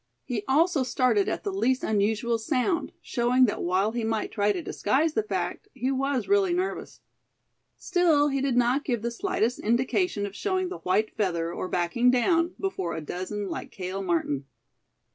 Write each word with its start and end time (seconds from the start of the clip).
He 0.23 0.43
also 0.47 0.81
started 0.81 1.29
at 1.29 1.43
the 1.43 1.53
least 1.53 1.83
unusual 1.83 2.39
sound, 2.39 2.91
showing 3.03 3.45
that 3.45 3.61
while 3.61 3.91
he 3.91 4.03
might 4.03 4.31
try 4.31 4.51
to 4.51 4.59
disguise 4.59 5.13
the 5.13 5.21
fact, 5.21 5.67
he 5.75 5.91
was 5.91 6.27
really 6.27 6.55
nervous. 6.55 7.01
Still, 7.77 8.29
he 8.29 8.41
did 8.41 8.57
not 8.57 8.83
give 8.83 9.03
the 9.03 9.11
slightest 9.11 9.59
indication 9.59 10.25
of 10.25 10.35
showing 10.35 10.69
the 10.69 10.79
white 10.79 11.11
feather, 11.15 11.53
or 11.53 11.67
backing 11.67 12.09
down, 12.09 12.55
before 12.59 12.95
a 12.95 12.99
dozen 13.01 13.47
like 13.47 13.69
Cale 13.69 14.01
Martin. 14.01 14.45